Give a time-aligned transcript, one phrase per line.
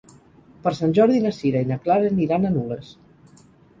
[0.63, 2.91] Per Sant Jordi na Sira i na Clara aniran a Nules.